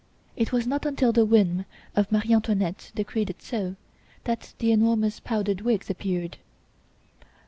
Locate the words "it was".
0.35-0.65